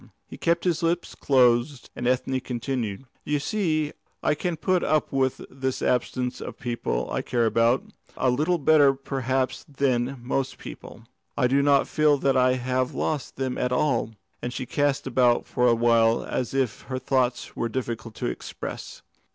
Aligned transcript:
He 0.25 0.35
kept 0.35 0.63
his 0.63 0.81
lips 0.81 1.13
closed, 1.13 1.91
and 1.95 2.07
Ethne 2.07 2.39
continued: 2.39 3.05
"You 3.23 3.37
see 3.37 3.93
I 4.23 4.33
can 4.33 4.57
put 4.57 4.83
up 4.83 5.11
with 5.11 5.41
the 5.51 5.85
absence 5.87 6.41
of 6.41 6.57
the 6.57 6.63
people 6.63 7.07
I 7.11 7.21
care 7.21 7.45
about, 7.45 7.83
a 8.17 8.31
little 8.31 8.57
better 8.57 8.95
perhaps 8.95 9.63
than 9.65 10.19
most 10.19 10.57
people. 10.57 11.03
I 11.37 11.45
do 11.45 11.61
not 11.61 11.87
feel 11.87 12.17
that 12.17 12.35
I 12.35 12.53
have 12.53 12.95
lost 12.95 13.35
them 13.35 13.59
at 13.59 13.71
all," 13.71 14.15
and 14.41 14.51
she 14.51 14.65
cast 14.65 15.05
about 15.05 15.45
for 15.45 15.67
a 15.67 15.75
while 15.75 16.23
as 16.23 16.55
if 16.55 16.81
her 16.89 16.97
thought 16.97 17.51
was 17.55 17.69
difficult 17.69 18.15
to 18.15 18.25
express. 18.25 19.03